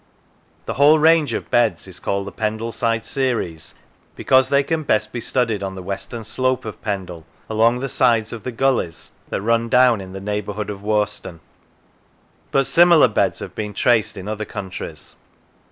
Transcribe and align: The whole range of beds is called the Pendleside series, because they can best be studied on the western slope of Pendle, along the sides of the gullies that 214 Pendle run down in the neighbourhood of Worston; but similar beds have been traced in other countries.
The 0.65 0.73
whole 0.73 0.97
range 0.97 1.31
of 1.31 1.51
beds 1.51 1.87
is 1.87 1.99
called 1.99 2.25
the 2.25 2.31
Pendleside 2.31 3.05
series, 3.05 3.75
because 4.15 4.49
they 4.49 4.63
can 4.63 4.81
best 4.81 5.11
be 5.13 5.21
studied 5.21 5.61
on 5.61 5.75
the 5.75 5.83
western 5.83 6.23
slope 6.23 6.65
of 6.65 6.81
Pendle, 6.81 7.23
along 7.47 7.81
the 7.81 7.87
sides 7.87 8.33
of 8.33 8.41
the 8.41 8.51
gullies 8.51 9.11
that 9.29 9.37
214 9.37 9.41
Pendle 9.45 9.61
run 9.61 9.69
down 9.69 10.01
in 10.01 10.13
the 10.13 10.19
neighbourhood 10.19 10.71
of 10.71 10.81
Worston; 10.81 11.39
but 12.49 12.65
similar 12.65 13.07
beds 13.09 13.41
have 13.41 13.53
been 13.53 13.75
traced 13.75 14.17
in 14.17 14.27
other 14.27 14.43
countries. 14.43 15.17